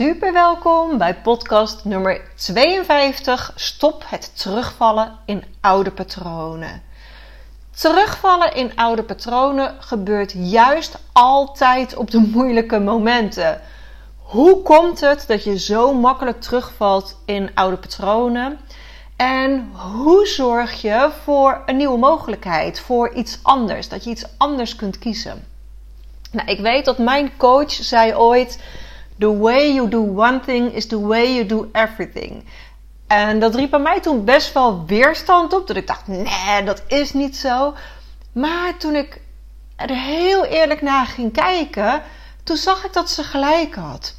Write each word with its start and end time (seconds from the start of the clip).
Super 0.00 0.32
welkom 0.32 0.98
bij 0.98 1.14
podcast 1.14 1.84
nummer 1.84 2.20
52. 2.34 3.52
Stop 3.54 4.04
het 4.06 4.38
terugvallen 4.38 5.18
in 5.24 5.44
oude 5.60 5.90
patronen. 5.90 6.82
Terugvallen 7.70 8.54
in 8.54 8.76
oude 8.76 9.02
patronen 9.02 9.74
gebeurt 9.78 10.32
juist 10.36 10.98
altijd 11.12 11.96
op 11.96 12.10
de 12.10 12.18
moeilijke 12.18 12.78
momenten. 12.78 13.60
Hoe 14.16 14.62
komt 14.62 15.00
het 15.00 15.24
dat 15.26 15.44
je 15.44 15.58
zo 15.58 15.94
makkelijk 15.94 16.40
terugvalt 16.40 17.16
in 17.24 17.50
oude 17.54 17.76
patronen? 17.76 18.58
En 19.16 19.70
hoe 19.72 20.26
zorg 20.26 20.80
je 20.80 21.10
voor 21.24 21.62
een 21.66 21.76
nieuwe 21.76 21.98
mogelijkheid, 21.98 22.80
voor 22.80 23.14
iets 23.14 23.38
anders, 23.42 23.88
dat 23.88 24.04
je 24.04 24.10
iets 24.10 24.26
anders 24.36 24.76
kunt 24.76 24.98
kiezen? 24.98 25.46
Nou, 26.30 26.48
ik 26.48 26.60
weet 26.60 26.84
dat 26.84 26.98
mijn 26.98 27.36
coach 27.36 27.72
zei 27.72 28.14
ooit: 28.14 28.58
The 29.20 29.38
way 29.38 29.74
you 29.74 29.88
do 29.88 30.00
one 30.00 30.40
thing 30.40 30.72
is 30.72 30.86
the 30.86 31.00
way 31.00 31.34
you 31.34 31.46
do 31.46 31.68
everything. 31.72 32.44
En 33.06 33.40
dat 33.40 33.54
riep 33.54 33.70
bij 33.70 33.80
mij 33.80 34.00
toen 34.00 34.24
best 34.24 34.52
wel 34.52 34.86
weerstand 34.86 35.52
op. 35.52 35.66
Dat 35.66 35.76
ik 35.76 35.86
dacht, 35.86 36.06
nee, 36.06 36.64
dat 36.64 36.82
is 36.86 37.12
niet 37.12 37.36
zo. 37.36 37.74
Maar 38.32 38.76
toen 38.76 38.94
ik 38.94 39.20
er 39.76 39.90
heel 39.90 40.44
eerlijk 40.44 40.82
naar 40.82 41.06
ging 41.06 41.32
kijken, 41.32 42.02
toen 42.44 42.56
zag 42.56 42.84
ik 42.84 42.92
dat 42.92 43.10
ze 43.10 43.22
gelijk 43.22 43.74
had. 43.74 44.14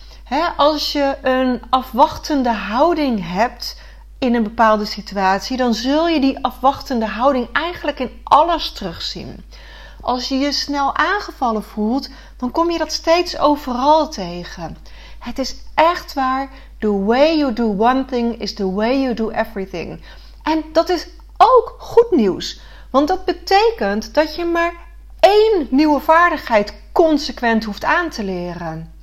als 0.57 0.91
je 0.91 1.17
een 1.21 1.61
afwachtende 1.69 2.51
houding 2.51 3.31
hebt 3.33 3.81
in 4.19 4.35
een 4.35 4.43
bepaalde 4.43 4.85
situatie, 4.85 5.57
dan 5.57 5.73
zul 5.73 6.07
je 6.07 6.19
die 6.19 6.43
afwachtende 6.43 7.05
houding 7.05 7.47
eigenlijk 7.51 7.99
in 7.99 8.21
alles 8.23 8.71
terugzien. 8.71 9.43
Als 10.01 10.27
je 10.27 10.35
je 10.35 10.51
snel 10.51 10.95
aangevallen 10.95 11.63
voelt, 11.63 12.09
dan 12.37 12.51
kom 12.51 12.71
je 12.71 12.77
dat 12.77 12.91
steeds 12.91 13.37
overal 13.37 14.09
tegen. 14.09 14.77
Het 15.19 15.39
is 15.39 15.55
echt 15.73 16.13
waar. 16.13 16.49
The 16.79 17.03
way 17.03 17.37
you 17.37 17.53
do 17.53 17.75
one 17.77 18.05
thing 18.05 18.39
is 18.39 18.53
the 18.53 18.71
way 18.71 19.01
you 19.01 19.13
do 19.13 19.29
everything. 19.29 20.03
En 20.43 20.63
dat 20.71 20.89
is 20.89 21.07
ook 21.37 21.75
goed 21.77 22.11
nieuws. 22.11 22.61
Want 22.89 23.07
dat 23.07 23.25
betekent 23.25 24.13
dat 24.13 24.35
je 24.35 24.45
maar 24.45 24.73
één 25.19 25.67
nieuwe 25.69 25.99
vaardigheid 25.99 26.73
consequent 26.91 27.63
hoeft 27.63 27.83
aan 27.83 28.09
te 28.09 28.23
leren. 28.23 28.93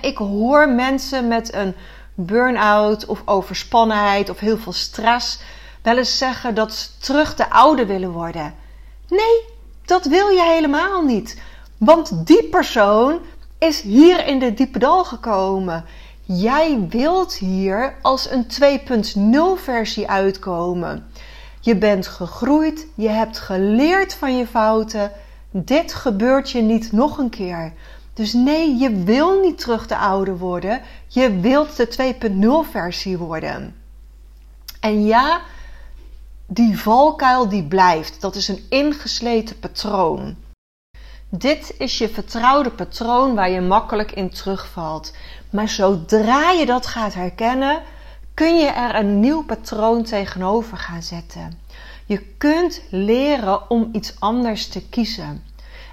ik 0.00 0.16
hoor 0.16 0.68
mensen 0.68 1.28
met 1.28 1.54
een 1.54 1.74
burn-out 2.14 3.06
of 3.06 3.22
overspannenheid 3.24 4.30
of 4.30 4.38
heel 4.38 4.58
veel 4.58 4.72
stress 4.72 5.38
wel 5.82 5.98
eens 5.98 6.18
zeggen 6.18 6.54
dat 6.54 6.74
ze 6.74 6.88
terug 6.98 7.34
de 7.34 7.50
oude 7.50 7.86
willen 7.86 8.10
worden. 8.10 8.54
Nee, 9.08 9.51
dat 9.92 10.04
wil 10.04 10.28
je 10.28 10.42
helemaal 10.42 11.02
niet. 11.02 11.40
Want 11.78 12.26
die 12.26 12.44
persoon 12.44 13.18
is 13.58 13.80
hier 13.80 14.26
in 14.26 14.38
de 14.38 14.54
diepe 14.54 14.78
dal 14.78 15.04
gekomen. 15.04 15.84
Jij 16.22 16.86
wilt 16.88 17.34
hier 17.34 17.94
als 18.02 18.30
een 18.30 18.46
2.0 19.56 19.62
versie 19.62 20.08
uitkomen. 20.08 21.06
Je 21.60 21.76
bent 21.76 22.06
gegroeid, 22.06 22.86
je 22.94 23.08
hebt 23.08 23.38
geleerd 23.38 24.14
van 24.14 24.36
je 24.36 24.46
fouten. 24.46 25.12
Dit 25.50 25.94
gebeurt 25.94 26.50
je 26.50 26.62
niet 26.62 26.92
nog 26.92 27.18
een 27.18 27.30
keer. 27.30 27.72
Dus 28.14 28.32
nee, 28.32 28.76
je 28.76 29.02
wil 29.04 29.40
niet 29.40 29.58
terug 29.58 29.86
de 29.86 29.96
oude 29.96 30.36
worden. 30.36 30.80
Je 31.06 31.40
wilt 31.40 31.76
de 31.76 32.14
2.0 32.66 32.70
versie 32.70 33.18
worden. 33.18 33.74
En 34.80 35.06
ja, 35.06 35.40
die 36.54 36.78
valkuil 36.78 37.48
die 37.48 37.64
blijft. 37.64 38.20
Dat 38.20 38.34
is 38.34 38.48
een 38.48 38.66
ingesleten 38.68 39.58
patroon. 39.58 40.36
Dit 41.28 41.74
is 41.78 41.98
je 41.98 42.08
vertrouwde 42.08 42.70
patroon 42.70 43.34
waar 43.34 43.50
je 43.50 43.60
makkelijk 43.60 44.12
in 44.12 44.30
terugvalt. 44.30 45.12
Maar 45.50 45.68
zodra 45.68 46.50
je 46.50 46.66
dat 46.66 46.86
gaat 46.86 47.14
herkennen, 47.14 47.82
kun 48.34 48.56
je 48.56 48.66
er 48.66 48.94
een 48.94 49.20
nieuw 49.20 49.44
patroon 49.44 50.02
tegenover 50.02 50.76
gaan 50.76 51.02
zetten. 51.02 51.60
Je 52.06 52.18
kunt 52.38 52.82
leren 52.90 53.70
om 53.70 53.88
iets 53.92 54.20
anders 54.20 54.68
te 54.68 54.88
kiezen. 54.88 55.44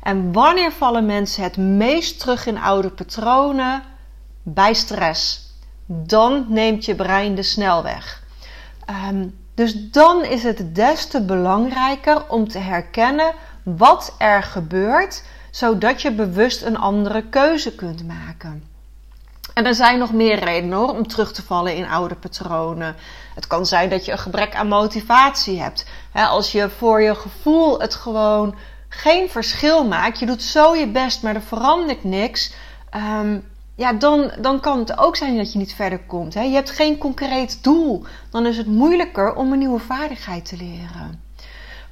En 0.04 0.34
wanneer 0.34 0.72
vallen 0.72 1.06
mensen 1.06 1.44
het 1.44 1.58
meest 1.58 2.20
terug 2.20 2.46
in 2.46 2.58
oude 2.58 2.90
patronen? 2.90 3.84
Bij 4.44 4.74
stress. 4.74 5.48
Dan 5.86 6.46
neemt 6.48 6.86
je 6.86 6.96
brein 6.96 7.36
de 7.36 7.44
snelweg. 7.44 8.24
Ehm, 8.86 9.28
dus 9.60 9.90
dan 9.92 10.24
is 10.24 10.44
het 10.44 10.76
des 10.76 11.06
te 11.06 11.22
belangrijker 11.22 12.30
om 12.30 12.48
te 12.48 12.58
herkennen 12.58 13.34
wat 13.64 14.16
er 14.18 14.44
gebeurt, 14.44 15.24
zodat 15.52 16.02
je 16.02 16.12
bewust 16.12 16.62
een 16.62 16.78
andere 16.78 17.24
keuze 17.30 17.76
kunt 17.76 18.08
maken. 18.08 18.64
En 19.54 19.66
er 19.66 19.76
zijn 19.76 20.00
nog 20.00 20.14
meer 20.14 20.40
redenen 20.40 20.78
hoor, 20.78 20.90
om 20.90 21.08
terug 21.08 21.32
te 21.32 21.44
vallen 21.44 21.76
in 21.76 21.88
oude 21.88 22.16
patronen. 22.16 22.96
Het 23.36 23.48
kan 23.48 23.66
zijn 23.66 23.90
dat 23.90 24.06
je 24.06 24.12
een 24.12 24.18
gebrek 24.18 24.56
aan 24.56 24.68
motivatie 24.68 25.62
hebt. 25.62 25.86
als 26.14 26.52
je 26.52 26.70
voor 26.70 27.02
je 27.02 27.16
gevoel 27.16 27.80
het 27.80 27.96
gewoon 27.96 28.56
geen 28.90 29.30
verschil 29.30 29.88
maakt, 29.88 30.20
je 30.20 30.26
doet 30.26 30.44
zo 30.44 30.76
je 30.76 30.88
best, 30.88 31.24
maar 31.24 31.36
er 31.36 31.42
verandert 31.42 32.04
niks. 32.04 32.54
Ja, 33.80 33.94
dan, 33.94 34.32
dan 34.42 34.60
kan 34.60 34.80
het 34.80 34.98
ook 34.98 35.16
zijn 35.16 35.38
dat 35.38 35.52
je 35.52 35.58
niet 35.58 35.74
verder 35.74 36.00
komt. 36.00 36.34
Je 36.34 36.40
hebt 36.40 36.70
geen 36.70 36.98
concreet 36.98 37.64
doel. 37.64 38.04
Dan 38.30 38.46
is 38.46 38.58
het 38.58 38.68
moeilijker 38.68 39.36
om 39.36 39.52
een 39.52 39.60
nieuwe 39.60 39.80
vaardigheid 39.80 40.46
te 40.46 40.58
leren. 40.58 41.22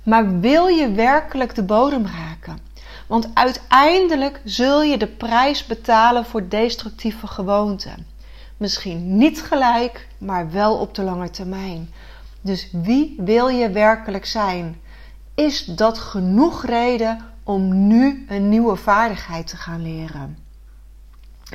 Maar 0.03 0.39
wil 0.39 0.67
je 0.67 0.91
werkelijk 0.91 1.55
de 1.55 1.63
bodem 1.63 2.05
raken? 2.05 2.59
Want 3.07 3.29
uiteindelijk 3.33 4.41
zul 4.43 4.83
je 4.83 4.97
de 4.97 5.07
prijs 5.07 5.65
betalen 5.65 6.25
voor 6.25 6.49
destructieve 6.49 7.27
gewoonten. 7.27 8.07
Misschien 8.57 9.17
niet 9.17 9.41
gelijk, 9.41 10.07
maar 10.17 10.51
wel 10.51 10.77
op 10.77 10.95
de 10.95 11.03
lange 11.03 11.29
termijn. 11.29 11.89
Dus 12.41 12.69
wie 12.71 13.15
wil 13.17 13.47
je 13.47 13.69
werkelijk 13.69 14.25
zijn? 14.25 14.81
Is 15.35 15.65
dat 15.65 15.97
genoeg 15.97 16.65
reden 16.65 17.25
om 17.43 17.87
nu 17.87 18.25
een 18.29 18.49
nieuwe 18.49 18.75
vaardigheid 18.75 19.47
te 19.47 19.57
gaan 19.57 19.81
leren? 19.81 20.46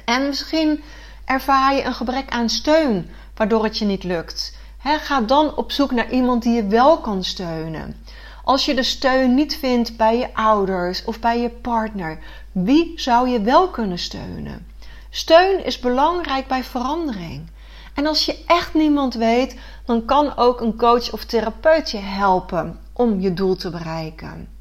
En 0.04 0.26
misschien 0.26 0.82
ervaar 1.24 1.74
je 1.74 1.84
een 1.84 1.94
gebrek 1.94 2.30
aan 2.30 2.48
steun, 2.48 3.10
waardoor 3.34 3.64
het 3.64 3.78
je 3.78 3.84
niet 3.84 4.04
lukt. 4.04 4.56
ga 4.78 5.20
dan 5.20 5.56
op 5.56 5.72
zoek 5.72 5.90
naar 5.90 6.10
iemand 6.10 6.42
die 6.42 6.54
je 6.54 6.66
wel 6.66 6.98
kan 6.98 7.24
steunen. 7.24 7.96
Als 8.44 8.64
je 8.64 8.74
de 8.74 8.82
steun 8.82 9.34
niet 9.34 9.56
vindt 9.56 9.96
bij 9.96 10.18
je 10.18 10.34
ouders 10.34 11.04
of 11.04 11.20
bij 11.20 11.40
je 11.40 11.50
partner, 11.50 12.18
wie 12.52 12.92
zou 12.96 13.28
je 13.28 13.40
wel 13.40 13.68
kunnen 13.68 13.98
steunen? 13.98 14.66
Steun 15.10 15.64
is 15.64 15.78
belangrijk 15.78 16.46
bij 16.46 16.64
verandering. 16.64 17.50
En 17.94 18.06
als 18.06 18.24
je 18.24 18.44
echt 18.46 18.74
niemand 18.74 19.14
weet, 19.14 19.56
dan 19.84 20.04
kan 20.04 20.36
ook 20.36 20.60
een 20.60 20.76
coach 20.76 21.12
of 21.12 21.24
therapeut 21.24 21.90
je 21.90 21.98
helpen 21.98 22.80
om 22.92 23.20
je 23.20 23.34
doel 23.34 23.56
te 23.56 23.70
bereiken. 23.70 24.51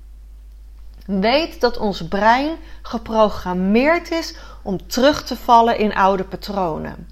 Weet 1.20 1.62
dat 1.62 1.78
ons 1.78 2.08
brein 2.08 2.58
geprogrammeerd 2.82 4.12
is 4.12 4.36
om 4.62 4.88
terug 4.88 5.24
te 5.24 5.36
vallen 5.36 5.78
in 5.78 5.96
oude 5.96 6.24
patronen. 6.24 7.08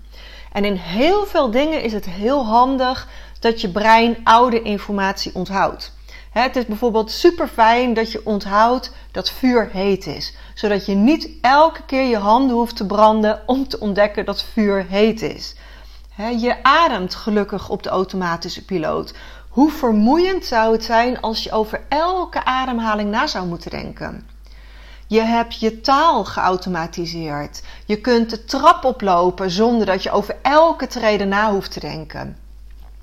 En 0.51 0.65
in 0.65 0.75
heel 0.75 1.25
veel 1.25 1.51
dingen 1.51 1.83
is 1.83 1.94
het 1.94 2.06
heel 2.06 2.45
handig 2.45 3.07
dat 3.39 3.62
je 3.62 3.69
brein 3.69 4.18
oude 4.24 4.62
informatie 4.62 5.35
onthoudt. 5.35 5.94
Het 6.31 6.56
is 6.56 6.65
bijvoorbeeld 6.65 7.12
super 7.12 7.47
fijn 7.47 7.94
dat 7.94 8.12
je 8.12 8.25
onthoudt 8.25 8.91
dat 9.12 9.29
vuur 9.29 9.69
heet 9.71 10.06
is, 10.07 10.35
zodat 10.53 10.85
je 10.85 10.95
niet 10.95 11.29
elke 11.41 11.85
keer 11.85 12.03
je 12.03 12.18
handen 12.18 12.56
hoeft 12.56 12.75
te 12.75 12.85
branden 12.85 13.41
om 13.45 13.68
te 13.68 13.79
ontdekken 13.79 14.25
dat 14.25 14.44
vuur 14.44 14.85
heet 14.89 15.21
is. 15.21 15.56
Je 16.39 16.63
ademt 16.63 17.15
gelukkig 17.15 17.69
op 17.69 17.83
de 17.83 17.89
automatische 17.89 18.65
piloot. 18.65 19.13
Hoe 19.59 19.71
vermoeiend 19.71 20.45
zou 20.45 20.71
het 20.71 20.83
zijn 20.83 21.21
als 21.21 21.44
je 21.44 21.51
over 21.51 21.81
elke 21.89 22.45
ademhaling 22.45 23.11
na 23.11 23.27
zou 23.27 23.47
moeten 23.47 23.71
denken? 23.71 24.29
Je 25.07 25.21
hebt 25.21 25.59
je 25.59 25.81
taal 25.81 26.25
geautomatiseerd. 26.25 27.61
Je 27.85 28.01
kunt 28.01 28.29
de 28.29 28.45
trap 28.45 28.83
oplopen 28.83 29.51
zonder 29.51 29.85
dat 29.85 30.03
je 30.03 30.11
over 30.11 30.38
elke 30.41 30.88
trede 30.88 31.25
na 31.25 31.51
hoeft 31.51 31.71
te 31.71 31.79
denken. 31.79 32.38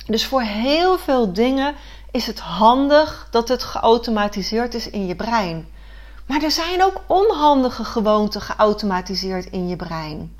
Dus 0.07 0.27
voor 0.27 0.43
heel 0.43 0.99
veel 0.99 1.33
dingen 1.33 1.75
is 2.11 2.27
het 2.27 2.39
handig 2.39 3.29
dat 3.31 3.49
het 3.49 3.63
geautomatiseerd 3.63 4.75
is 4.75 4.91
in 4.91 5.07
je 5.07 5.17
brein. 5.17 5.69
Maar 6.27 6.43
er 6.43 6.51
zijn 6.51 6.83
ook 6.83 7.01
onhandige 7.07 7.85
gewoonten 7.85 8.41
geautomatiseerd 8.41 9.47
in 9.47 9.69
je 9.69 9.77
brein. 9.77 10.37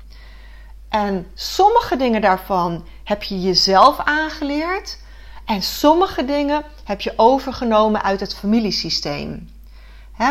En 0.89 1.27
sommige 1.33 1.95
dingen 1.95 2.21
daarvan 2.21 2.85
heb 3.03 3.23
je 3.23 3.41
jezelf 3.41 3.99
aangeleerd. 3.99 5.05
En 5.47 5.61
sommige 5.61 6.25
dingen 6.25 6.63
heb 6.83 7.01
je 7.01 7.13
overgenomen 7.15 8.03
uit 8.03 8.19
het 8.19 8.35
familiesysteem. 8.35 9.49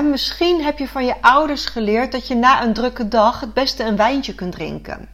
misschien 0.04 0.64
heb 0.64 0.78
je 0.78 0.88
van 0.88 1.04
je 1.04 1.22
ouders 1.22 1.66
geleerd 1.66 2.12
dat 2.12 2.28
je 2.28 2.34
na 2.34 2.62
een 2.62 2.72
drukke 2.72 3.08
dag 3.08 3.40
het 3.40 3.54
beste 3.54 3.84
een 3.84 3.96
wijntje 3.96 4.34
kunt 4.34 4.52
drinken. 4.52 5.08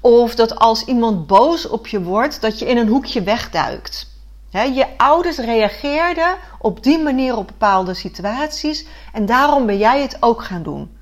Of 0.00 0.34
dat 0.34 0.58
als 0.58 0.84
iemand 0.84 1.26
boos 1.26 1.68
op 1.68 1.86
je 1.86 2.02
wordt, 2.02 2.40
dat 2.40 2.58
je 2.58 2.66
in 2.66 2.76
een 2.76 2.88
hoekje 2.88 3.22
wegduikt. 3.22 4.14
je 4.50 4.86
ouders 4.96 5.36
reageerden 5.36 6.36
op 6.58 6.82
die 6.82 6.98
manier 6.98 7.36
op 7.36 7.46
bepaalde 7.46 7.94
situaties 7.94 8.86
en 9.12 9.26
daarom 9.26 9.66
ben 9.66 9.78
jij 9.78 10.02
het 10.02 10.16
ook 10.20 10.44
gaan 10.44 10.62
doen. 10.62 10.98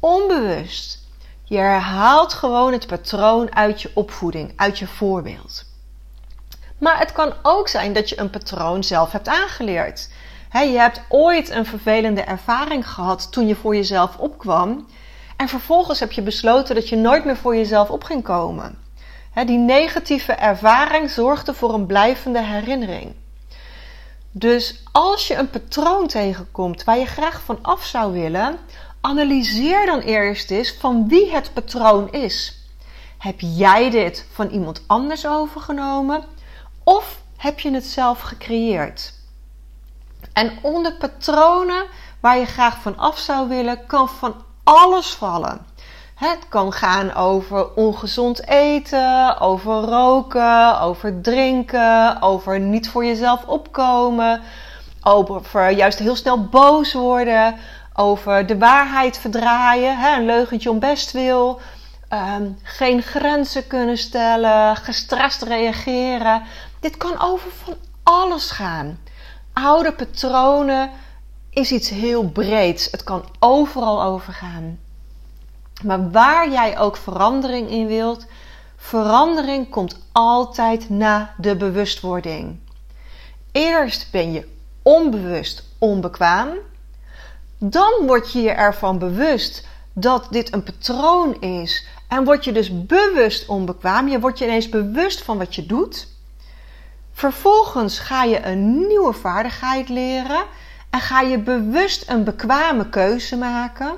Onbewust. 0.00 1.04
Je 1.44 1.56
herhaalt 1.56 2.32
gewoon 2.32 2.72
het 2.72 2.86
patroon 2.86 3.54
uit 3.54 3.82
je 3.82 3.90
opvoeding, 3.94 4.52
uit 4.56 4.78
je 4.78 4.86
voorbeeld. 4.86 5.75
Maar 6.78 6.98
het 6.98 7.12
kan 7.12 7.34
ook 7.42 7.68
zijn 7.68 7.92
dat 7.92 8.08
je 8.08 8.20
een 8.20 8.30
patroon 8.30 8.84
zelf 8.84 9.12
hebt 9.12 9.28
aangeleerd. 9.28 10.08
je 10.52 10.78
hebt 10.78 11.02
ooit 11.08 11.50
een 11.50 11.66
vervelende 11.66 12.20
ervaring 12.20 12.88
gehad 12.88 13.32
toen 13.32 13.46
je 13.46 13.54
voor 13.54 13.76
jezelf 13.76 14.16
opkwam. 14.16 14.86
En 15.36 15.48
vervolgens 15.48 16.00
heb 16.00 16.12
je 16.12 16.22
besloten 16.22 16.74
dat 16.74 16.88
je 16.88 16.96
nooit 16.96 17.24
meer 17.24 17.36
voor 17.36 17.56
jezelf 17.56 17.90
op 17.90 18.04
ging 18.04 18.22
komen. 18.22 18.78
die 19.46 19.58
negatieve 19.58 20.32
ervaring 20.32 21.10
zorgde 21.10 21.54
voor 21.54 21.74
een 21.74 21.86
blijvende 21.86 22.42
herinnering. 22.42 23.14
Dus 24.30 24.82
als 24.92 25.26
je 25.26 25.34
een 25.34 25.50
patroon 25.50 26.06
tegenkomt 26.06 26.84
waar 26.84 26.98
je 26.98 27.06
graag 27.06 27.40
van 27.40 27.58
af 27.62 27.84
zou 27.84 28.12
willen, 28.12 28.58
analyseer 29.00 29.86
dan 29.86 30.00
eerst 30.00 30.50
eens 30.50 30.74
van 30.78 31.08
wie 31.08 31.30
het 31.32 31.50
patroon 31.52 32.12
is. 32.12 32.64
Heb 33.18 33.34
jij 33.38 33.90
dit 33.90 34.26
van 34.32 34.48
iemand 34.48 34.82
anders 34.86 35.26
overgenomen 35.26 36.24
of 36.88 37.18
heb 37.36 37.60
je 37.60 37.70
het 37.70 37.86
zelf 37.86 38.20
gecreëerd? 38.20 39.12
En 40.32 40.58
onder 40.62 40.92
patronen 40.92 41.86
waar 42.20 42.38
je 42.38 42.46
graag 42.46 42.82
van 42.82 42.98
af 42.98 43.18
zou 43.18 43.48
willen, 43.48 43.86
kan 43.86 44.08
van 44.08 44.34
alles 44.64 45.06
vallen. 45.06 45.66
Het 46.14 46.38
kan 46.48 46.72
gaan 46.72 47.14
over 47.14 47.74
ongezond 47.74 48.48
eten, 48.48 49.40
over 49.40 49.72
roken, 49.72 50.80
over 50.80 51.20
drinken, 51.20 52.22
over 52.22 52.60
niet 52.60 52.88
voor 52.88 53.04
jezelf 53.04 53.44
opkomen, 53.46 54.40
over 55.02 55.70
juist 55.70 55.98
heel 55.98 56.16
snel 56.16 56.44
boos 56.44 56.92
worden, 56.92 57.56
over 57.94 58.46
de 58.46 58.58
waarheid 58.58 59.18
verdraaien, 59.18 60.14
een 60.18 60.24
leugentje 60.24 60.70
om 60.70 60.78
best 60.78 61.12
wil, 61.12 61.60
um, 62.12 62.58
geen 62.62 63.02
grenzen 63.02 63.66
kunnen 63.66 63.98
stellen, 63.98 64.76
gestrest 64.76 65.42
reageren. 65.42 66.42
Dit 66.80 66.96
kan 66.96 67.20
over 67.20 67.50
van 67.50 67.74
alles 68.02 68.50
gaan. 68.50 68.98
Oude 69.52 69.92
patronen 69.92 70.90
is 71.50 71.72
iets 71.72 71.88
heel 71.88 72.28
breeds. 72.28 72.90
Het 72.90 73.04
kan 73.04 73.24
overal 73.38 74.02
over 74.02 74.32
gaan. 74.32 74.78
Maar 75.82 76.10
waar 76.10 76.50
jij 76.50 76.78
ook 76.78 76.96
verandering 76.96 77.70
in 77.70 77.86
wilt, 77.86 78.26
verandering 78.76 79.70
komt 79.70 79.98
altijd 80.12 80.88
na 80.88 81.34
de 81.38 81.56
bewustwording. 81.56 82.58
Eerst 83.52 84.10
ben 84.10 84.32
je 84.32 84.48
onbewust 84.82 85.64
onbekwaam. 85.78 86.48
Dan 87.58 87.92
word 88.06 88.32
je 88.32 88.40
je 88.40 88.50
ervan 88.50 88.98
bewust 88.98 89.66
dat 89.92 90.26
dit 90.30 90.52
een 90.52 90.62
patroon 90.62 91.40
is. 91.40 91.86
En 92.08 92.24
word 92.24 92.44
je 92.44 92.52
dus 92.52 92.86
bewust 92.86 93.48
onbekwaam. 93.48 94.08
Je 94.08 94.20
wordt 94.20 94.38
je 94.38 94.44
ineens 94.44 94.68
bewust 94.68 95.22
van 95.22 95.38
wat 95.38 95.54
je 95.54 95.66
doet. 95.66 96.08
Vervolgens 97.16 97.98
ga 97.98 98.24
je 98.24 98.46
een 98.46 98.86
nieuwe 98.86 99.12
vaardigheid 99.12 99.88
leren 99.88 100.44
en 100.90 101.00
ga 101.00 101.20
je 101.20 101.38
bewust 101.38 102.10
een 102.10 102.24
bekwame 102.24 102.88
keuze 102.88 103.36
maken. 103.36 103.94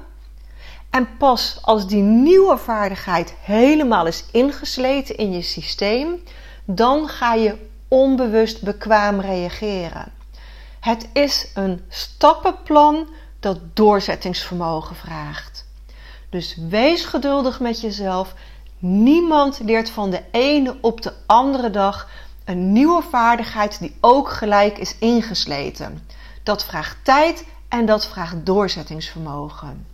En 0.91 1.17
pas 1.17 1.59
als 1.63 1.87
die 1.87 2.03
nieuwe 2.03 2.59
vaardigheid 2.59 3.35
helemaal 3.41 4.07
is 4.07 4.25
ingesleten 4.33 5.17
in 5.17 5.33
je 5.33 5.43
systeem, 5.43 6.23
dan 6.65 7.09
ga 7.09 7.35
je 7.35 7.67
onbewust 7.89 8.63
bekwaam 8.63 9.21
reageren. 9.21 10.13
Het 10.81 11.09
is 11.13 11.51
een 11.55 11.85
stappenplan 11.89 13.09
dat 13.41 13.59
doorzettingsvermogen 13.75 14.97
vraagt. 14.97 15.67
Dus 16.31 16.57
wees 16.69 17.05
geduldig 17.05 17.61
met 17.61 17.81
jezelf. 17.81 18.35
Niemand 18.79 19.61
leert 19.65 19.91
van 19.91 20.11
de 20.11 20.23
ene 20.31 20.77
op 20.81 21.03
de 21.03 21.13
andere 21.27 21.71
dag 21.71 22.09
een 22.49 22.73
nieuwe 22.73 23.03
vaardigheid 23.03 23.79
die 23.79 23.97
ook 24.01 24.31
gelijk 24.31 24.79
is 24.79 24.99
ingesleten. 24.99 26.07
Dat 26.43 26.65
vraagt 26.65 26.97
tijd 27.03 27.45
en 27.69 27.87
dat 27.87 28.07
vraagt 28.07 28.47
doorzettingsvermogen. 28.47 29.87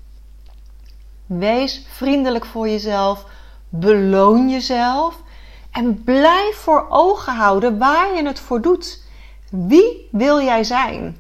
Wees 1.27 1.87
vriendelijk 1.89 2.45
voor 2.45 2.69
jezelf, 2.69 3.25
beloon 3.69 4.51
jezelf 4.51 5.23
en 5.71 6.05
blijf 6.05 6.56
voor 6.56 6.87
ogen 6.89 7.35
houden 7.35 7.79
waar 7.79 8.17
je 8.17 8.27
het 8.27 8.41
voor 8.41 8.61
doet. 8.61 9.03
Wie 9.51 10.09
wil 10.11 10.41
jij 10.41 10.65
zijn? 10.65 11.19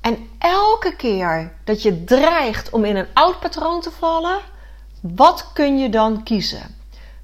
En 0.00 0.28
elke 0.38 0.96
keer 0.96 1.52
dat 1.64 1.82
je 1.82 2.04
dreigt 2.04 2.70
om 2.70 2.84
in 2.84 2.96
een 2.96 3.08
oud 3.14 3.40
patroon 3.40 3.80
te 3.80 3.90
vallen, 3.90 4.38
wat 5.00 5.50
kun 5.52 5.78
je 5.78 5.88
dan 5.88 6.22
kiezen? 6.22 6.81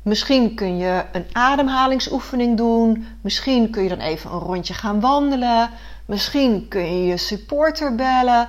Misschien 0.09 0.55
kun 0.55 0.77
je 0.77 1.05
een 1.13 1.27
ademhalingsoefening 1.33 2.57
doen. 2.57 3.07
Misschien 3.21 3.71
kun 3.71 3.83
je 3.83 3.89
dan 3.89 4.01
even 4.01 4.31
een 4.31 4.39
rondje 4.39 4.75
gaan 4.75 5.01
wandelen. 5.01 5.71
Misschien 6.07 6.69
kun 6.69 6.83
je 6.83 7.07
je 7.07 7.17
supporter 7.17 7.95
bellen. 7.95 8.49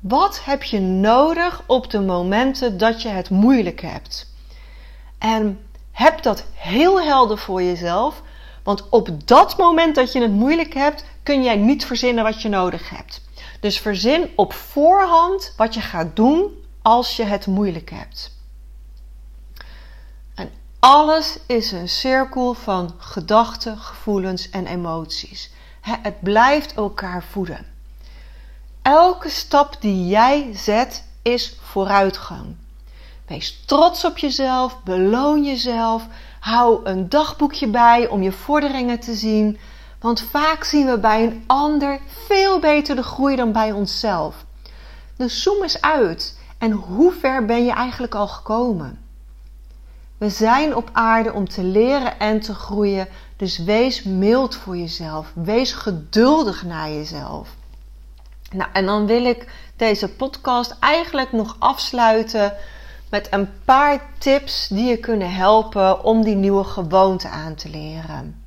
Wat 0.00 0.44
heb 0.44 0.62
je 0.62 0.80
nodig 0.80 1.62
op 1.66 1.90
de 1.90 2.00
momenten 2.00 2.78
dat 2.78 3.02
je 3.02 3.08
het 3.08 3.30
moeilijk 3.30 3.80
hebt? 3.80 4.34
En 5.18 5.60
heb 5.92 6.22
dat 6.22 6.44
heel 6.54 7.02
helder 7.02 7.38
voor 7.38 7.62
jezelf. 7.62 8.22
Want 8.62 8.88
op 8.88 9.28
dat 9.28 9.58
moment 9.58 9.94
dat 9.94 10.12
je 10.12 10.20
het 10.20 10.32
moeilijk 10.32 10.74
hebt, 10.74 11.04
kun 11.22 11.42
jij 11.42 11.56
niet 11.56 11.86
verzinnen 11.86 12.24
wat 12.24 12.42
je 12.42 12.48
nodig 12.48 12.90
hebt. 12.90 13.22
Dus 13.60 13.78
verzin 13.78 14.30
op 14.36 14.52
voorhand 14.52 15.54
wat 15.56 15.74
je 15.74 15.80
gaat 15.80 16.16
doen 16.16 16.50
als 16.82 17.16
je 17.16 17.24
het 17.24 17.46
moeilijk 17.46 17.90
hebt. 17.90 18.41
Alles 20.84 21.38
is 21.46 21.72
een 21.72 21.88
cirkel 21.88 22.54
van 22.54 22.94
gedachten, 22.98 23.78
gevoelens 23.78 24.50
en 24.50 24.66
emoties. 24.66 25.50
Het 25.80 26.20
blijft 26.20 26.74
elkaar 26.74 27.22
voeden. 27.22 27.66
Elke 28.82 29.28
stap 29.28 29.76
die 29.80 30.06
jij 30.06 30.50
zet 30.54 31.04
is 31.22 31.56
vooruitgang. 31.60 32.56
Wees 33.26 33.62
trots 33.66 34.04
op 34.04 34.18
jezelf, 34.18 34.82
beloon 34.84 35.44
jezelf, 35.44 36.06
hou 36.40 36.86
een 36.86 37.08
dagboekje 37.08 37.68
bij 37.68 38.08
om 38.08 38.22
je 38.22 38.32
vorderingen 38.32 39.00
te 39.00 39.14
zien. 39.14 39.58
Want 40.00 40.20
vaak 40.20 40.64
zien 40.64 40.86
we 40.86 40.98
bij 40.98 41.24
een 41.24 41.44
ander 41.46 42.00
veel 42.26 42.58
beter 42.58 42.96
de 42.96 43.02
groei 43.02 43.36
dan 43.36 43.52
bij 43.52 43.72
onszelf. 43.72 44.44
Dus 45.16 45.42
zoom 45.42 45.62
eens 45.62 45.80
uit 45.80 46.38
en 46.58 46.70
hoe 46.70 47.12
ver 47.12 47.44
ben 47.44 47.64
je 47.64 47.72
eigenlijk 47.72 48.14
al 48.14 48.28
gekomen? 48.28 49.01
We 50.22 50.28
zijn 50.28 50.76
op 50.76 50.90
aarde 50.92 51.32
om 51.32 51.48
te 51.48 51.62
leren 51.62 52.18
en 52.18 52.40
te 52.40 52.54
groeien, 52.54 53.08
dus 53.36 53.58
wees 53.58 54.02
mild 54.02 54.54
voor 54.54 54.76
jezelf. 54.76 55.32
Wees 55.34 55.72
geduldig 55.72 56.64
naar 56.64 56.88
jezelf. 56.88 57.48
Nou, 58.52 58.70
en 58.72 58.86
dan 58.86 59.06
wil 59.06 59.24
ik 59.24 59.52
deze 59.76 60.08
podcast 60.08 60.76
eigenlijk 60.80 61.32
nog 61.32 61.56
afsluiten 61.58 62.54
met 63.10 63.28
een 63.30 63.48
paar 63.64 64.02
tips 64.18 64.68
die 64.68 64.84
je 64.84 64.96
kunnen 64.96 65.34
helpen 65.34 66.04
om 66.04 66.24
die 66.24 66.36
nieuwe 66.36 66.64
gewoonte 66.64 67.28
aan 67.28 67.54
te 67.54 67.68
leren. 67.68 68.44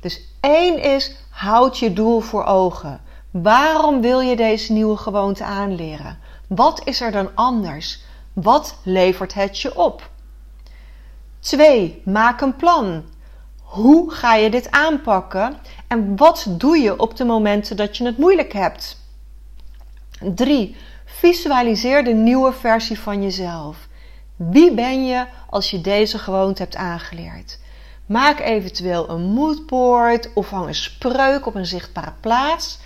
Dus 0.00 0.20
één 0.40 0.82
is, 0.82 1.16
houd 1.30 1.78
je 1.78 1.92
doel 1.92 2.20
voor 2.20 2.44
ogen. 2.44 3.00
Waarom 3.30 4.00
wil 4.00 4.20
je 4.20 4.36
deze 4.36 4.72
nieuwe 4.72 4.96
gewoonte 4.96 5.44
aanleren? 5.44 6.18
Wat 6.48 6.80
is 6.84 7.00
er 7.00 7.12
dan 7.12 7.30
anders? 7.34 8.00
Wat 8.32 8.78
levert 8.82 9.34
het 9.34 9.60
je 9.60 9.76
op? 9.76 10.14
2. 11.46 12.02
Maak 12.04 12.40
een 12.40 12.56
plan. 12.56 13.04
Hoe 13.62 14.10
ga 14.10 14.34
je 14.34 14.50
dit 14.50 14.70
aanpakken 14.70 15.56
en 15.86 16.16
wat 16.16 16.46
doe 16.48 16.78
je 16.78 16.98
op 16.98 17.16
de 17.16 17.24
momenten 17.24 17.76
dat 17.76 17.96
je 17.96 18.04
het 18.04 18.18
moeilijk 18.18 18.52
hebt? 18.52 19.00
3. 20.34 20.76
Visualiseer 21.04 22.04
de 22.04 22.12
nieuwe 22.12 22.52
versie 22.52 23.00
van 23.00 23.22
jezelf. 23.22 23.88
Wie 24.36 24.74
ben 24.74 25.06
je 25.06 25.26
als 25.50 25.70
je 25.70 25.80
deze 25.80 26.18
gewoonte 26.18 26.62
hebt 26.62 26.76
aangeleerd? 26.76 27.58
Maak 28.06 28.40
eventueel 28.40 29.10
een 29.10 29.22
moodboard 29.22 30.32
of 30.34 30.50
hang 30.50 30.66
een 30.66 30.74
spreuk 30.74 31.46
op 31.46 31.54
een 31.54 31.66
zichtbare 31.66 32.12
plaats. 32.20 32.78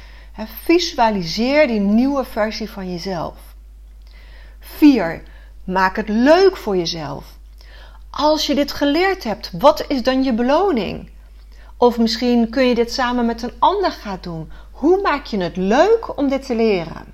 Visualiseer 0.63 1.67
die 1.67 1.81
nieuwe 1.81 2.25
versie 2.25 2.71
van 2.71 2.91
jezelf. 2.91 3.39
4. 4.59 5.23
Maak 5.65 5.97
het 5.97 6.09
leuk 6.09 6.57
voor 6.57 6.77
jezelf. 6.77 7.39
Als 8.11 8.47
je 8.47 8.55
dit 8.55 8.73
geleerd 8.73 9.25
hebt, 9.25 9.51
wat 9.59 9.85
is 9.89 10.03
dan 10.03 10.23
je 10.23 10.33
beloning? 10.33 11.11
Of 11.77 11.99
misschien 11.99 12.51
kun 12.51 12.65
je 12.65 12.75
dit 12.75 12.93
samen 12.93 13.27
met 13.27 13.43
een 13.43 13.53
ander 13.59 13.93
gaan 13.93 14.19
doen. 14.21 14.51
Hoe 14.71 15.01
maak 15.01 15.25
je 15.25 15.41
het 15.41 15.57
leuk 15.57 16.19
om 16.19 16.29
dit 16.29 16.47
te 16.47 16.55
leren? 16.55 17.05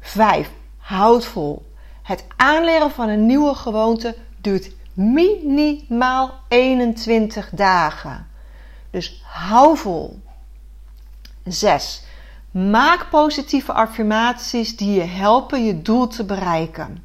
5. 0.00 0.50
Houd 0.78 1.24
vol. 1.24 1.72
Het 2.02 2.24
aanleren 2.36 2.90
van 2.90 3.08
een 3.08 3.26
nieuwe 3.26 3.54
gewoonte 3.54 4.16
duurt 4.40 4.70
minimaal 4.92 6.34
21 6.48 7.50
dagen. 7.52 8.28
Dus 8.90 9.22
hou 9.24 9.76
vol. 9.76 10.22
6. 11.44 12.02
Maak 12.50 13.10
positieve 13.10 13.72
affirmaties 13.72 14.76
die 14.76 14.92
je 14.92 15.04
helpen 15.04 15.64
je 15.64 15.82
doel 15.82 16.06
te 16.06 16.24
bereiken. 16.24 17.03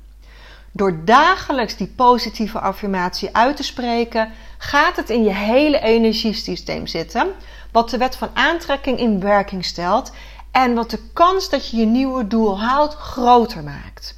Door 0.71 1.05
dagelijks 1.05 1.75
die 1.75 1.87
positieve 1.87 2.59
affirmatie 2.59 3.35
uit 3.35 3.55
te 3.55 3.63
spreken, 3.63 4.31
gaat 4.57 4.95
het 4.95 5.09
in 5.09 5.23
je 5.23 5.33
hele 5.33 5.79
energiesysteem 5.79 6.87
zitten, 6.87 7.27
wat 7.71 7.89
de 7.89 7.97
wet 7.97 8.15
van 8.15 8.29
aantrekking 8.33 8.99
in 8.99 9.19
werking 9.19 9.65
stelt 9.65 10.11
en 10.51 10.73
wat 10.73 10.89
de 10.89 10.99
kans 11.13 11.49
dat 11.49 11.69
je 11.69 11.77
je 11.77 11.85
nieuwe 11.85 12.27
doel 12.27 12.59
haalt 12.59 12.93
groter 12.93 13.63
maakt. 13.63 14.17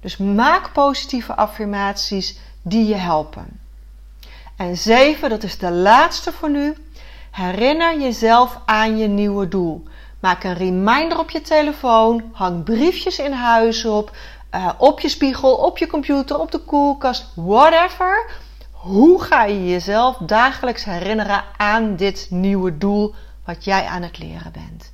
Dus 0.00 0.16
maak 0.16 0.72
positieve 0.72 1.36
affirmaties 1.36 2.38
die 2.62 2.86
je 2.86 2.94
helpen. 2.94 3.60
En 4.56 4.76
7, 4.76 5.30
dat 5.30 5.42
is 5.42 5.58
de 5.58 5.70
laatste 5.70 6.32
voor 6.32 6.50
nu. 6.50 6.74
Herinner 7.30 8.00
jezelf 8.00 8.58
aan 8.64 8.98
je 8.98 9.06
nieuwe 9.06 9.48
doel. 9.48 9.84
Maak 10.20 10.44
een 10.44 10.54
reminder 10.54 11.18
op 11.18 11.30
je 11.30 11.40
telefoon, 11.40 12.22
hang 12.32 12.64
briefjes 12.64 13.18
in 13.18 13.32
huis 13.32 13.84
op, 13.84 14.16
uh, 14.54 14.70
op 14.78 15.00
je 15.00 15.08
spiegel, 15.08 15.54
op 15.54 15.78
je 15.78 15.86
computer, 15.86 16.38
op 16.38 16.50
de 16.50 16.58
koelkast, 16.58 17.26
whatever. 17.34 18.30
Hoe 18.70 19.22
ga 19.22 19.44
je 19.44 19.68
jezelf 19.68 20.16
dagelijks 20.16 20.84
herinneren 20.84 21.44
aan 21.56 21.96
dit 21.96 22.26
nieuwe 22.30 22.78
doel 22.78 23.14
wat 23.44 23.64
jij 23.64 23.86
aan 23.86 24.02
het 24.02 24.18
leren 24.18 24.52
bent? 24.52 24.92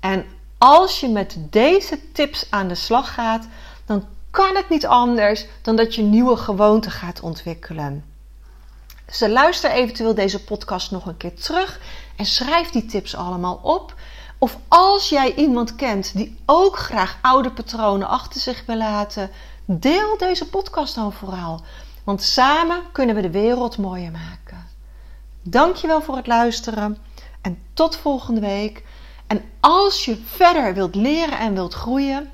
En 0.00 0.24
als 0.58 1.00
je 1.00 1.08
met 1.08 1.36
deze 1.38 2.12
tips 2.12 2.46
aan 2.50 2.68
de 2.68 2.74
slag 2.74 3.14
gaat, 3.14 3.46
dan 3.86 4.04
kan 4.30 4.56
het 4.56 4.68
niet 4.68 4.86
anders 4.86 5.46
dan 5.62 5.76
dat 5.76 5.94
je 5.94 6.02
nieuwe 6.02 6.36
gewoonten 6.36 6.90
gaat 6.90 7.20
ontwikkelen. 7.20 8.04
Dus 9.04 9.20
luister 9.20 9.70
eventueel 9.70 10.14
deze 10.14 10.44
podcast 10.44 10.90
nog 10.90 11.06
een 11.06 11.16
keer 11.16 11.34
terug 11.34 11.80
en 12.16 12.26
schrijf 12.26 12.70
die 12.70 12.86
tips 12.86 13.16
allemaal 13.16 13.60
op. 13.62 13.94
Of 14.42 14.58
als 14.68 15.08
jij 15.08 15.34
iemand 15.34 15.76
kent 15.76 16.16
die 16.16 16.36
ook 16.46 16.78
graag 16.78 17.18
oude 17.22 17.50
patronen 17.50 18.08
achter 18.08 18.40
zich 18.40 18.62
wil 18.66 18.76
laten, 18.76 19.30
deel 19.64 20.18
deze 20.18 20.48
podcast 20.48 20.94
dan 20.94 21.12
vooral. 21.12 21.60
Want 22.04 22.22
samen 22.22 22.82
kunnen 22.92 23.14
we 23.14 23.20
de 23.20 23.30
wereld 23.30 23.78
mooier 23.78 24.10
maken. 24.10 24.66
Dankjewel 25.42 26.00
voor 26.02 26.16
het 26.16 26.26
luisteren 26.26 26.98
en 27.40 27.58
tot 27.74 27.96
volgende 27.96 28.40
week. 28.40 28.84
En 29.26 29.42
als 29.60 30.04
je 30.04 30.22
verder 30.24 30.74
wilt 30.74 30.94
leren 30.94 31.38
en 31.38 31.54
wilt 31.54 31.74
groeien, 31.74 32.30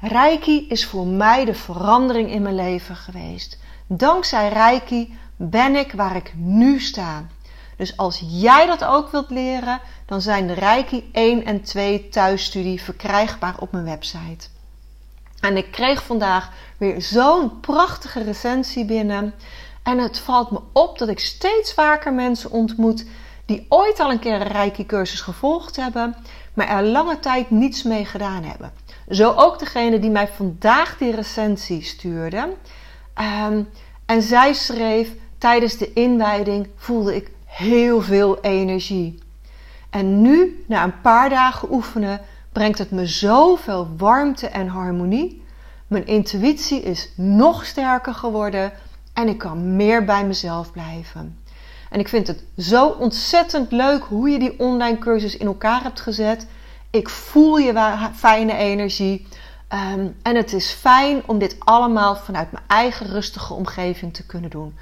Reiki 0.00 0.68
is 0.68 0.86
voor 0.86 1.06
mij 1.06 1.44
de 1.44 1.54
verandering 1.54 2.30
in 2.30 2.42
mijn 2.42 2.54
leven 2.54 2.96
geweest. 2.96 3.58
Dankzij 3.86 4.48
Reiki 4.48 5.18
ben 5.36 5.76
ik 5.76 5.92
waar 5.92 6.16
ik 6.16 6.32
nu 6.34 6.80
sta. 6.80 7.26
Dus 7.76 7.96
als 7.96 8.22
jij 8.26 8.66
dat 8.66 8.84
ook 8.84 9.10
wilt 9.10 9.30
leren, 9.30 9.80
dan 10.06 10.20
zijn 10.20 10.46
de 10.46 10.52
Reiki 10.52 11.08
1 11.12 11.44
en 11.44 11.62
2 11.62 12.08
thuisstudie 12.08 12.82
verkrijgbaar 12.82 13.54
op 13.58 13.72
mijn 13.72 13.84
website. 13.84 14.48
En 15.40 15.56
ik 15.56 15.70
kreeg 15.70 16.02
vandaag 16.02 16.50
weer 16.76 17.02
zo'n 17.02 17.60
prachtige 17.60 18.22
recensie 18.22 18.84
binnen. 18.84 19.34
En 19.82 19.98
het 19.98 20.18
valt 20.18 20.50
me 20.50 20.60
op 20.72 20.98
dat 20.98 21.08
ik 21.08 21.18
steeds 21.18 21.72
vaker 21.72 22.12
mensen 22.12 22.50
ontmoet 22.50 23.04
die 23.46 23.66
ooit 23.68 24.00
al 24.00 24.10
een 24.10 24.18
keer 24.18 24.40
een 24.40 24.46
Reiki-cursus 24.46 25.20
gevolgd 25.20 25.76
hebben, 25.76 26.16
maar 26.54 26.68
er 26.68 26.82
lange 26.82 27.18
tijd 27.18 27.50
niets 27.50 27.82
mee 27.82 28.04
gedaan 28.04 28.42
hebben. 28.42 28.72
Zo 29.08 29.32
ook 29.36 29.58
degene 29.58 29.98
die 29.98 30.10
mij 30.10 30.28
vandaag 30.28 30.96
die 30.98 31.14
recensie 31.14 31.82
stuurde. 31.82 32.54
Ehm, 33.14 33.62
en 34.06 34.22
zij 34.22 34.52
schreef: 34.52 35.14
Tijdens 35.38 35.76
de 35.76 35.92
inwijding 35.92 36.68
voelde 36.76 37.16
ik 37.16 37.30
heel 37.56 38.02
veel 38.02 38.40
energie. 38.40 39.18
En 39.90 40.20
nu, 40.20 40.64
na 40.68 40.84
een 40.84 41.00
paar 41.00 41.30
dagen 41.30 41.72
oefenen, 41.72 42.20
brengt 42.52 42.78
het 42.78 42.90
me 42.90 43.06
zoveel 43.06 43.88
warmte 43.96 44.46
en 44.46 44.68
harmonie. 44.68 45.42
Mijn 45.86 46.06
intuïtie 46.06 46.82
is 46.82 47.12
nog 47.16 47.66
sterker 47.66 48.14
geworden 48.14 48.72
en 49.12 49.28
ik 49.28 49.38
kan 49.38 49.76
meer 49.76 50.04
bij 50.04 50.26
mezelf 50.26 50.72
blijven. 50.72 51.38
En 51.90 52.00
ik 52.00 52.08
vind 52.08 52.26
het 52.26 52.44
zo 52.56 52.86
ontzettend 52.86 53.72
leuk 53.72 54.04
hoe 54.04 54.30
je 54.30 54.38
die 54.38 54.58
online 54.58 54.98
cursus 54.98 55.36
in 55.36 55.46
elkaar 55.46 55.82
hebt 55.82 56.00
gezet. 56.00 56.46
Ik 56.90 57.08
voel 57.08 57.58
je 57.58 58.08
fijne 58.14 58.56
energie. 58.56 59.26
Ehm, 59.68 60.08
en 60.22 60.36
het 60.36 60.52
is 60.52 60.70
fijn 60.70 61.22
om 61.26 61.38
dit 61.38 61.56
allemaal 61.58 62.16
vanuit 62.16 62.52
mijn 62.52 62.64
eigen 62.66 63.06
rustige 63.06 63.54
omgeving 63.54 64.14
te 64.14 64.26
kunnen 64.26 64.50
doen. 64.50 64.74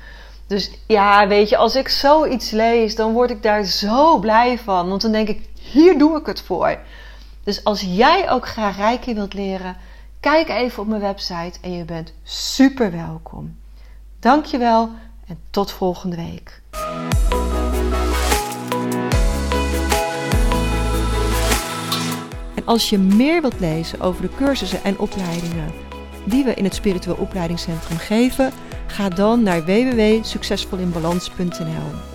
Dus 0.46 0.70
ja, 0.86 1.28
weet 1.28 1.48
je, 1.48 1.56
als 1.56 1.76
ik 1.76 1.88
zoiets 1.88 2.50
lees, 2.50 2.94
dan 2.94 3.12
word 3.12 3.30
ik 3.30 3.42
daar 3.42 3.64
zo 3.64 4.18
blij 4.18 4.58
van. 4.58 4.88
Want 4.88 5.02
dan 5.02 5.12
denk 5.12 5.28
ik, 5.28 5.48
hier 5.54 5.98
doe 5.98 6.18
ik 6.18 6.26
het 6.26 6.40
voor. 6.40 6.78
Dus 7.44 7.64
als 7.64 7.80
jij 7.80 8.30
ook 8.30 8.46
graag 8.48 8.76
Reiki 8.76 9.14
wilt 9.14 9.34
leren, 9.34 9.76
kijk 10.20 10.48
even 10.48 10.82
op 10.82 10.88
mijn 10.88 11.00
website 11.00 11.58
en 11.60 11.72
je 11.72 11.84
bent 11.84 12.12
super 12.22 12.92
welkom. 12.92 13.56
Dankjewel 14.20 14.90
en 15.26 15.38
tot 15.50 15.70
volgende 15.70 16.16
week. 16.16 16.62
En 22.54 22.64
als 22.64 22.90
je 22.90 22.98
meer 22.98 23.40
wilt 23.40 23.60
lezen 23.60 24.00
over 24.00 24.22
de 24.22 24.34
cursussen 24.36 24.84
en 24.84 24.98
opleidingen 24.98 25.72
die 26.24 26.44
we 26.44 26.54
in 26.54 26.64
het 26.64 26.74
Spiritueel 26.74 27.16
Opleidingscentrum 27.16 27.98
geven, 27.98 28.52
ga 28.94 29.08
dan 29.08 29.42
naar 29.42 29.64
www.succesvolinbalans.nl. 29.64 32.13